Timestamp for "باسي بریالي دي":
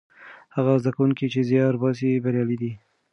1.81-2.71